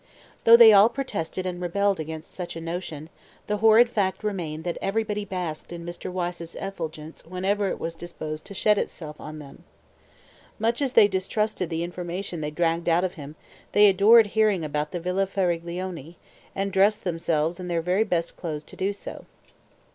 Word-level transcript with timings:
Though 0.45 0.57
they 0.57 0.73
all 0.73 0.89
protested 0.89 1.45
and 1.45 1.61
rebelled 1.61 1.99
against 1.99 2.33
such 2.33 2.55
a 2.55 2.59
notion, 2.59 3.11
the 3.45 3.57
horrid 3.57 3.87
fact 3.87 4.23
remained 4.23 4.63
that 4.63 4.79
everybody 4.81 5.25
basked 5.25 5.71
in 5.71 5.85
Mr. 5.85 6.11
Wyse's 6.11 6.55
effulgence 6.55 7.23
whenever 7.23 7.69
it 7.69 7.79
was 7.79 7.93
disposed 7.93 8.43
to 8.45 8.55
shed 8.55 8.79
itself 8.79 9.21
on 9.21 9.37
them. 9.37 9.63
Much 10.57 10.81
as 10.81 10.93
they 10.93 11.07
distrusted 11.07 11.69
the 11.69 11.83
information 11.83 12.41
they 12.41 12.49
dragged 12.49 12.89
out 12.89 13.03
of 13.03 13.13
him, 13.13 13.35
they 13.73 13.87
adored 13.87 14.25
hearing 14.25 14.65
about 14.65 14.89
the 14.89 14.99
Villa 14.99 15.27
Faraglione, 15.27 16.15
and 16.55 16.71
dressed 16.71 17.03
themselves 17.03 17.59
in 17.59 17.67
their 17.67 17.83
very 17.83 18.03
best 18.03 18.35
clothes 18.35 18.63
to 18.63 18.75
do 18.75 18.93
so. 18.93 19.27